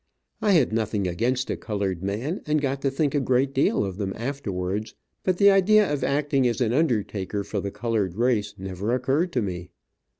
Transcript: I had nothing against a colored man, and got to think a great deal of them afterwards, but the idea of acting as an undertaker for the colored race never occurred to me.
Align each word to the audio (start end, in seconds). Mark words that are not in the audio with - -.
I 0.41 0.53
had 0.53 0.73
nothing 0.73 1.07
against 1.07 1.51
a 1.51 1.55
colored 1.55 2.01
man, 2.01 2.41
and 2.47 2.59
got 2.59 2.81
to 2.81 2.89
think 2.89 3.13
a 3.13 3.19
great 3.19 3.53
deal 3.53 3.85
of 3.85 3.97
them 3.97 4.13
afterwards, 4.15 4.95
but 5.23 5.37
the 5.37 5.51
idea 5.51 5.93
of 5.93 6.03
acting 6.03 6.47
as 6.47 6.59
an 6.59 6.73
undertaker 6.73 7.43
for 7.43 7.59
the 7.59 7.69
colored 7.69 8.15
race 8.15 8.55
never 8.57 8.95
occurred 8.95 9.31
to 9.33 9.43
me. 9.43 9.69